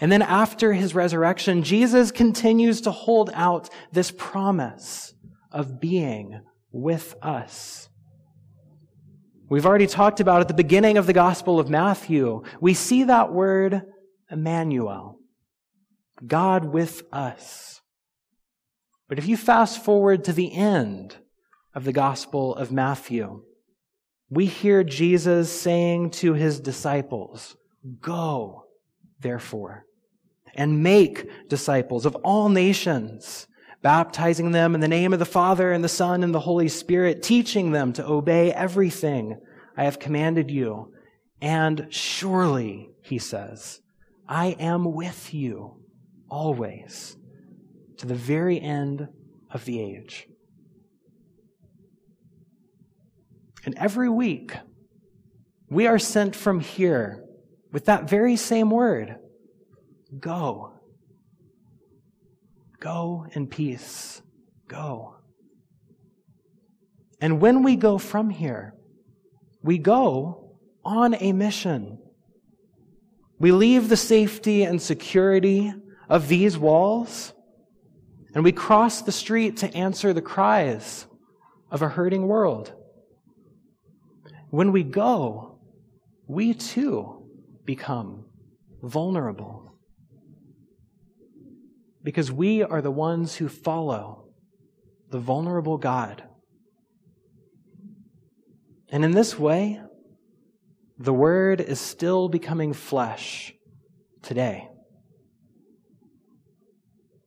And 0.00 0.10
then 0.10 0.22
after 0.22 0.72
his 0.72 0.94
resurrection, 0.94 1.62
Jesus 1.62 2.10
continues 2.10 2.80
to 2.82 2.90
hold 2.90 3.30
out 3.34 3.70
this 3.92 4.10
promise 4.10 5.14
of 5.52 5.80
being 5.80 6.40
with 6.72 7.14
us. 7.22 7.88
We've 9.48 9.66
already 9.66 9.86
talked 9.86 10.18
about 10.18 10.40
at 10.40 10.48
the 10.48 10.54
beginning 10.54 10.98
of 10.98 11.06
the 11.06 11.12
Gospel 11.12 11.60
of 11.60 11.70
Matthew, 11.70 12.42
we 12.60 12.74
see 12.74 13.04
that 13.04 13.32
word 13.32 13.82
Emmanuel, 14.28 15.20
God 16.26 16.64
with 16.64 17.04
us. 17.12 17.80
But 19.08 19.18
if 19.18 19.28
you 19.28 19.36
fast 19.36 19.84
forward 19.84 20.24
to 20.24 20.32
the 20.32 20.52
end, 20.52 21.16
of 21.76 21.84
the 21.84 21.92
Gospel 21.92 22.54
of 22.56 22.72
Matthew, 22.72 23.42
we 24.30 24.46
hear 24.46 24.82
Jesus 24.82 25.52
saying 25.52 26.10
to 26.12 26.32
his 26.32 26.58
disciples, 26.58 27.54
Go, 28.00 28.64
therefore, 29.20 29.84
and 30.54 30.82
make 30.82 31.28
disciples 31.48 32.06
of 32.06 32.14
all 32.16 32.48
nations, 32.48 33.46
baptizing 33.82 34.52
them 34.52 34.74
in 34.74 34.80
the 34.80 34.88
name 34.88 35.12
of 35.12 35.18
the 35.18 35.26
Father 35.26 35.70
and 35.70 35.84
the 35.84 35.88
Son 35.88 36.24
and 36.24 36.34
the 36.34 36.40
Holy 36.40 36.68
Spirit, 36.68 37.22
teaching 37.22 37.72
them 37.72 37.92
to 37.92 38.06
obey 38.06 38.54
everything 38.54 39.38
I 39.76 39.84
have 39.84 39.98
commanded 39.98 40.50
you. 40.50 40.94
And 41.42 41.88
surely, 41.90 42.88
he 43.02 43.18
says, 43.18 43.82
I 44.26 44.56
am 44.58 44.94
with 44.94 45.34
you 45.34 45.76
always 46.30 47.18
to 47.98 48.06
the 48.06 48.14
very 48.14 48.58
end 48.58 49.08
of 49.50 49.66
the 49.66 49.78
age. 49.78 50.26
And 53.66 53.74
every 53.76 54.08
week, 54.08 54.52
we 55.68 55.88
are 55.88 55.98
sent 55.98 56.36
from 56.36 56.60
here 56.60 57.24
with 57.72 57.86
that 57.86 58.08
very 58.08 58.36
same 58.36 58.70
word 58.70 59.16
go. 60.20 60.72
Go 62.78 63.26
in 63.32 63.48
peace. 63.48 64.22
Go. 64.68 65.16
And 67.20 67.40
when 67.40 67.64
we 67.64 67.74
go 67.74 67.98
from 67.98 68.30
here, 68.30 68.74
we 69.62 69.78
go 69.78 70.56
on 70.84 71.14
a 71.14 71.32
mission. 71.32 71.98
We 73.40 73.50
leave 73.50 73.88
the 73.88 73.96
safety 73.96 74.62
and 74.62 74.80
security 74.80 75.74
of 76.08 76.28
these 76.28 76.56
walls, 76.56 77.32
and 78.32 78.44
we 78.44 78.52
cross 78.52 79.02
the 79.02 79.10
street 79.10 79.56
to 79.58 79.74
answer 79.74 80.12
the 80.12 80.22
cries 80.22 81.06
of 81.70 81.82
a 81.82 81.88
hurting 81.88 82.28
world. 82.28 82.75
When 84.50 84.72
we 84.72 84.82
go, 84.82 85.58
we 86.26 86.54
too 86.54 87.28
become 87.64 88.26
vulnerable. 88.82 89.74
Because 92.02 92.30
we 92.30 92.62
are 92.62 92.80
the 92.80 92.90
ones 92.90 93.36
who 93.36 93.48
follow 93.48 94.28
the 95.10 95.18
vulnerable 95.18 95.78
God. 95.78 96.22
And 98.88 99.04
in 99.04 99.10
this 99.10 99.38
way, 99.38 99.80
the 100.98 101.12
Word 101.12 101.60
is 101.60 101.80
still 101.80 102.28
becoming 102.28 102.72
flesh 102.72 103.52
today. 104.22 104.68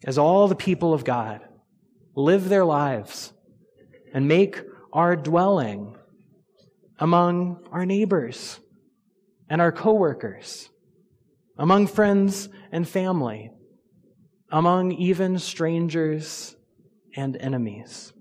As 0.05 0.17
all 0.17 0.47
the 0.47 0.55
people 0.55 0.93
of 0.93 1.03
God 1.03 1.41
live 2.15 2.47
their 2.47 2.65
lives 2.65 3.33
and 4.13 4.27
make 4.27 4.61
our 4.93 5.15
dwelling 5.15 5.95
among 6.99 7.65
our 7.71 7.85
neighbors 7.85 8.59
and 9.49 9.61
our 9.61 9.71
coworkers, 9.71 10.69
among 11.57 11.87
friends 11.87 12.49
and 12.71 12.87
family, 12.87 13.49
among 14.51 14.91
even 14.91 15.39
strangers 15.39 16.55
and 17.15 17.37
enemies. 17.37 18.13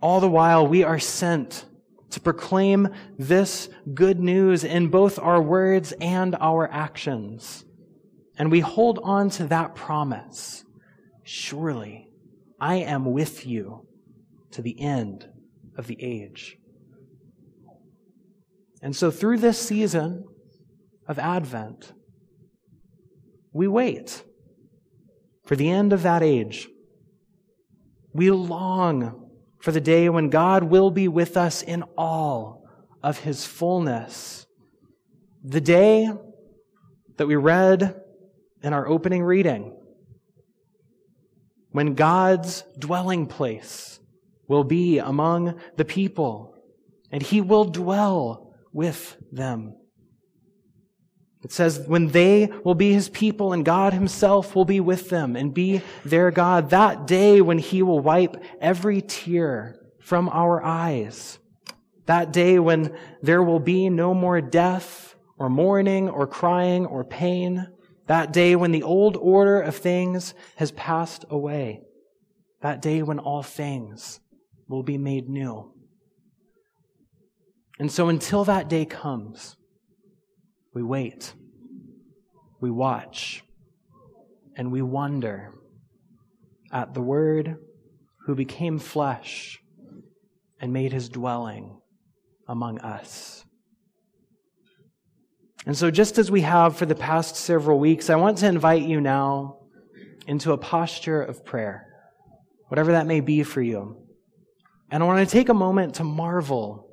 All 0.00 0.20
the 0.20 0.28
while, 0.28 0.66
we 0.66 0.84
are 0.84 0.98
sent 0.98 1.64
to 2.10 2.20
proclaim 2.20 2.88
this 3.18 3.68
good 3.94 4.20
news 4.20 4.62
in 4.62 4.88
both 4.88 5.18
our 5.18 5.40
words 5.42 5.92
and 6.00 6.36
our 6.38 6.70
actions. 6.70 7.64
And 8.36 8.50
we 8.50 8.60
hold 8.60 9.00
on 9.02 9.30
to 9.30 9.46
that 9.46 9.74
promise. 9.74 10.64
Surely, 11.22 12.08
I 12.60 12.76
am 12.76 13.06
with 13.06 13.46
you 13.46 13.86
to 14.52 14.62
the 14.62 14.78
end 14.78 15.26
of 15.76 15.86
the 15.86 15.96
age. 16.00 16.58
And 18.84 18.94
so 18.94 19.10
through 19.10 19.38
this 19.38 19.58
season 19.58 20.26
of 21.08 21.18
Advent, 21.18 21.94
we 23.50 23.66
wait 23.66 24.22
for 25.46 25.56
the 25.56 25.70
end 25.70 25.94
of 25.94 26.02
that 26.02 26.22
age. 26.22 26.68
We 28.12 28.30
long 28.30 29.30
for 29.58 29.72
the 29.72 29.80
day 29.80 30.10
when 30.10 30.28
God 30.28 30.64
will 30.64 30.90
be 30.90 31.08
with 31.08 31.38
us 31.38 31.62
in 31.62 31.82
all 31.96 32.66
of 33.02 33.20
his 33.20 33.46
fullness. 33.46 34.44
The 35.42 35.62
day 35.62 36.10
that 37.16 37.26
we 37.26 37.36
read 37.36 37.98
in 38.62 38.74
our 38.74 38.86
opening 38.86 39.22
reading, 39.22 39.74
when 41.70 41.94
God's 41.94 42.64
dwelling 42.78 43.28
place 43.28 43.98
will 44.46 44.64
be 44.64 44.98
among 44.98 45.58
the 45.78 45.86
people, 45.86 46.54
and 47.10 47.22
he 47.22 47.40
will 47.40 47.64
dwell 47.64 48.43
with 48.74 49.16
them. 49.32 49.76
It 51.42 51.52
says, 51.52 51.78
when 51.86 52.08
they 52.08 52.50
will 52.64 52.74
be 52.74 52.92
his 52.92 53.08
people 53.08 53.52
and 53.52 53.64
God 53.64 53.92
himself 53.92 54.54
will 54.56 54.64
be 54.64 54.80
with 54.80 55.10
them 55.10 55.36
and 55.36 55.54
be 55.54 55.82
their 56.04 56.30
God, 56.30 56.70
that 56.70 57.06
day 57.06 57.40
when 57.40 57.58
he 57.58 57.82
will 57.82 58.00
wipe 58.00 58.42
every 58.60 59.00
tear 59.00 59.78
from 60.00 60.28
our 60.30 60.62
eyes, 60.64 61.38
that 62.06 62.32
day 62.32 62.58
when 62.58 62.96
there 63.22 63.42
will 63.42 63.60
be 63.60 63.90
no 63.90 64.12
more 64.12 64.40
death 64.40 65.14
or 65.38 65.48
mourning 65.48 66.08
or 66.08 66.26
crying 66.26 66.86
or 66.86 67.04
pain, 67.04 67.68
that 68.06 68.32
day 68.32 68.56
when 68.56 68.72
the 68.72 68.82
old 68.82 69.16
order 69.16 69.60
of 69.60 69.76
things 69.76 70.34
has 70.56 70.72
passed 70.72 71.24
away, 71.30 71.82
that 72.62 72.80
day 72.80 73.02
when 73.02 73.18
all 73.18 73.42
things 73.42 74.20
will 74.66 74.82
be 74.82 74.98
made 74.98 75.28
new. 75.28 75.72
And 77.78 77.90
so 77.90 78.08
until 78.08 78.44
that 78.44 78.68
day 78.68 78.84
comes, 78.84 79.56
we 80.74 80.82
wait, 80.82 81.34
we 82.60 82.70
watch, 82.70 83.42
and 84.56 84.70
we 84.70 84.82
wonder 84.82 85.52
at 86.72 86.94
the 86.94 87.00
Word 87.00 87.56
who 88.26 88.34
became 88.34 88.78
flesh 88.78 89.60
and 90.60 90.72
made 90.72 90.92
his 90.92 91.08
dwelling 91.08 91.78
among 92.48 92.78
us. 92.80 93.44
And 95.66 95.76
so, 95.76 95.90
just 95.90 96.18
as 96.18 96.30
we 96.30 96.42
have 96.42 96.76
for 96.76 96.84
the 96.84 96.94
past 96.94 97.36
several 97.36 97.78
weeks, 97.78 98.10
I 98.10 98.16
want 98.16 98.38
to 98.38 98.46
invite 98.46 98.82
you 98.82 99.00
now 99.00 99.60
into 100.26 100.52
a 100.52 100.58
posture 100.58 101.22
of 101.22 101.44
prayer, 101.44 101.86
whatever 102.68 102.92
that 102.92 103.06
may 103.06 103.20
be 103.20 103.42
for 103.42 103.62
you. 103.62 103.96
And 104.90 105.02
I 105.02 105.06
want 105.06 105.26
to 105.26 105.32
take 105.32 105.48
a 105.48 105.54
moment 105.54 105.94
to 105.96 106.04
marvel 106.04 106.83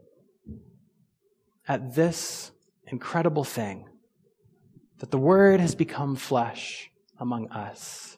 at 1.68 1.96
this 1.96 2.52
incredible 2.88 3.44
thing 3.44 3.88
that 5.00 5.12
the 5.12 5.18
Word 5.18 5.60
has 5.60 5.76
become 5.76 6.16
flesh 6.16 6.90
among 7.20 7.50
us. 7.50 8.18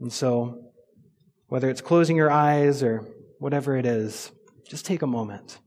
And 0.00 0.12
so, 0.12 0.72
whether 1.48 1.68
it's 1.68 1.80
closing 1.80 2.16
your 2.16 2.30
eyes 2.30 2.82
or 2.82 3.04
whatever 3.38 3.76
it 3.76 3.86
is, 3.86 4.30
just 4.66 4.86
take 4.86 5.02
a 5.02 5.06
moment. 5.06 5.58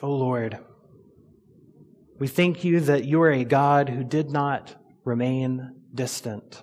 Oh 0.00 0.14
Lord, 0.14 0.58
we 2.20 2.28
thank 2.28 2.62
you 2.62 2.78
that 2.80 3.04
you 3.04 3.20
are 3.22 3.32
a 3.32 3.44
God 3.44 3.88
who 3.88 4.04
did 4.04 4.30
not 4.30 4.76
remain 5.04 5.74
distant, 5.92 6.62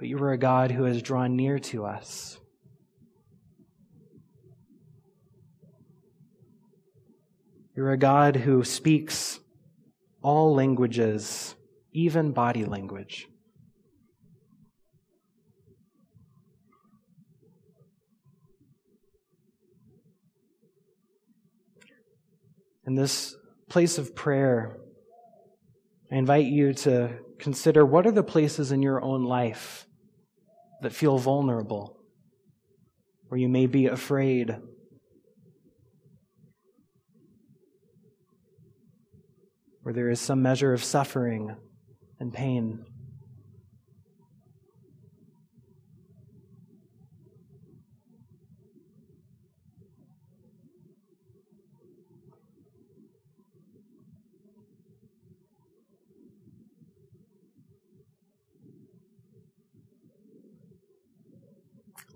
but 0.00 0.08
you 0.08 0.16
are 0.16 0.32
a 0.32 0.38
God 0.38 0.70
who 0.70 0.84
has 0.84 1.02
drawn 1.02 1.36
near 1.36 1.58
to 1.58 1.84
us. 1.84 2.38
You're 7.76 7.92
a 7.92 7.98
God 7.98 8.34
who 8.34 8.64
speaks 8.64 9.38
all 10.22 10.54
languages, 10.54 11.54
even 11.92 12.32
body 12.32 12.64
language. 12.64 13.28
In 22.86 22.94
this 22.94 23.36
place 23.68 23.98
of 23.98 24.14
prayer, 24.16 24.78
I 26.10 26.16
invite 26.16 26.46
you 26.46 26.72
to 26.72 27.18
consider 27.38 27.84
what 27.84 28.06
are 28.06 28.12
the 28.12 28.22
places 28.22 28.72
in 28.72 28.80
your 28.80 29.04
own 29.04 29.24
life 29.24 29.86
that 30.80 30.92
feel 30.92 31.18
vulnerable, 31.18 31.96
where 33.28 33.38
you 33.38 33.48
may 33.48 33.66
be 33.66 33.86
afraid, 33.86 34.56
where 39.82 39.94
there 39.94 40.10
is 40.10 40.20
some 40.20 40.42
measure 40.42 40.72
of 40.72 40.82
suffering 40.82 41.56
and 42.18 42.32
pain. 42.32 42.84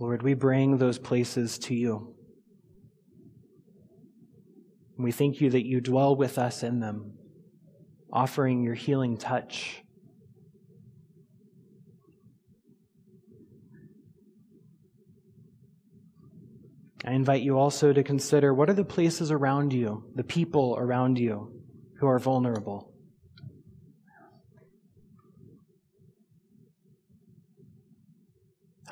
Lord, 0.05 0.23
we 0.23 0.35
bring 0.35 0.77
those 0.77 0.99
places 0.99 1.59
to 1.61 1.75
you. 1.75 2.15
We 4.99 5.13
thank 5.13 5.41
you 5.41 5.49
that 5.49 5.65
you 5.65 5.81
dwell 5.81 6.15
with 6.15 6.37
us 6.37 6.63
in 6.63 6.79
them, 6.79 7.15
offering 8.13 8.63
your 8.63 8.75
healing 8.75 9.17
touch. 9.17 9.83
I 17.07 17.13
invite 17.13 17.41
you 17.41 17.59
also 17.59 17.95
to 17.95 18.03
consider 18.03 18.53
what 18.53 18.69
are 18.69 18.75
the 18.75 18.85
places 18.85 19.31
around 19.31 19.73
you, 19.73 20.05
the 20.15 20.23
people 20.23 20.77
around 20.79 21.19
you 21.19 21.63
who 21.99 22.07
are 22.09 22.19
vulnerable. 22.19 22.94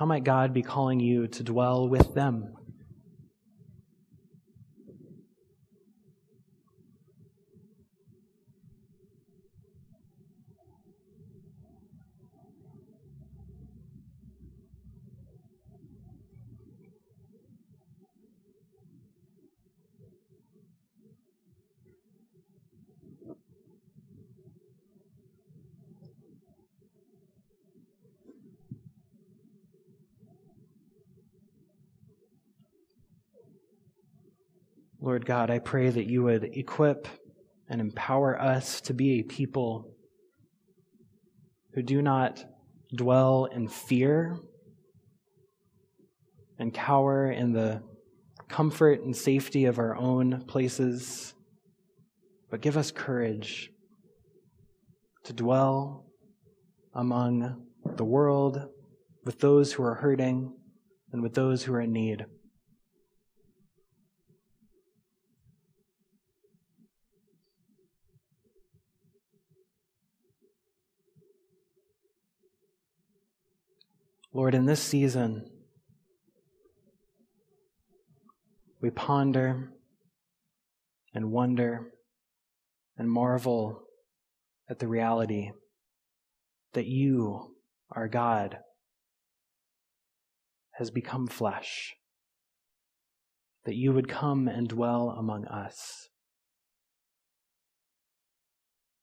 How 0.03 0.07
might 0.07 0.25
God 0.25 0.53
be 0.53 0.63
calling 0.63 0.99
you 0.99 1.29
to 1.29 1.45
dwell 1.45 1.89
with 1.89 2.13
them? 2.13 2.57
Lord 35.05 35.27
God, 35.27 35.51
I 35.51 35.59
pray 35.59 35.91
that 35.91 36.07
you 36.07 36.23
would 36.23 36.45
equip 36.57 37.09
and 37.69 37.81
empower 37.81 38.41
us 38.41 38.81
to 38.83 38.95
be 38.95 39.19
a 39.19 39.25
people 39.25 39.97
who 41.75 41.83
do 41.83 42.01
not 42.01 42.45
dwell 42.95 43.47
in 43.47 43.67
fear 43.67 44.39
and 46.57 46.73
cower 46.73 47.33
in 47.33 47.53
the 47.53 47.83
comfort 48.49 49.03
and 49.03 49.17
safety 49.17 49.65
of 49.65 49.81
our 49.81 49.97
own 49.97 50.45
places, 50.47 51.35
but 52.49 52.61
give 52.61 52.77
us 52.77 52.93
courage 52.93 53.73
to 55.25 55.33
dwell 55.33 56.07
among 56.95 57.61
the 57.97 58.05
world 58.05 58.69
with 59.25 59.41
those 59.41 59.73
who 59.73 59.83
are 59.83 59.97
hurting 59.97 60.55
and 61.11 61.25
with 61.25 61.35
those 61.35 61.65
who 61.65 61.75
are 61.75 61.81
in 61.81 61.93
need. 61.93 62.25
Lord, 74.35 74.55
in 74.55 74.65
this 74.65 74.83
season, 74.83 75.45
we 78.81 78.89
ponder 78.89 79.73
and 81.13 81.31
wonder 81.31 81.93
and 82.97 83.11
marvel 83.11 83.83
at 84.71 84.79
the 84.79 84.89
reality 84.89 85.51
that 86.73 86.87
you, 86.87 87.57
our 87.91 88.09
God, 88.09 88.57
has 90.77 90.91
become 90.91 91.27
flesh, 91.27 91.93
that 93.67 93.77
you 93.77 93.93
would 93.93 94.09
come 94.09 94.49
and 94.49 94.67
dwell 94.67 95.11
among 95.11 95.45
us. 95.45 96.09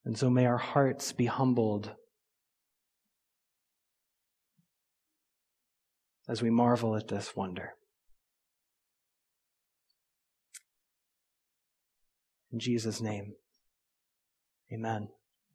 And 0.04 0.18
so 0.18 0.32
may 0.32 0.48
our 0.48 0.58
hearts 0.58 1.12
be 1.12 1.28
humbled 1.28 1.92
as 6.30 6.44
we 6.44 6.52
marvel 6.52 6.96
at 6.96 7.08
this 7.08 7.36
wonder. 7.36 7.74
In 12.52 12.60
Jesus' 12.60 13.02
name, 13.02 13.34
amen. 14.72 15.10